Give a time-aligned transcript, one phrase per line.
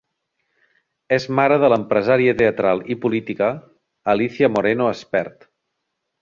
[1.17, 3.51] És mare de l'empresària teatral i política
[4.15, 5.47] Alícia Moreno Espert.